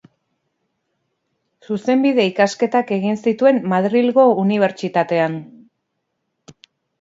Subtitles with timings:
[1.67, 5.37] Zuzenbide-ikasketak egin zituen Madrilgo Unibertsitatean.